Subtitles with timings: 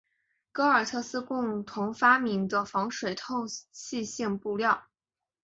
[0.51, 4.87] 戈尔特斯共同发明的防水透气性布料。